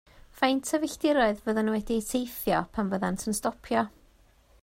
Faint 0.37 0.69
o 0.75 0.79
filltiroedd 0.83 1.43
fyddan 1.49 1.69
nhw 1.69 1.75
wedi 1.75 1.97
eu 1.99 2.05
teithio 2.07 2.63
pan 2.77 2.91
fyddant 2.95 3.29
yn 3.33 3.39
stopio? 3.43 3.85